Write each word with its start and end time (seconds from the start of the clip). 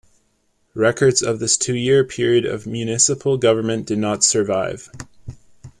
Records 0.73 1.21
of 1.21 1.37
this 1.37 1.55
two-year 1.55 2.03
period 2.03 2.43
of 2.43 2.65
municipal 2.65 3.37
government 3.37 3.85
did 3.85 3.99
not 3.99 4.23
survive. 4.23 4.89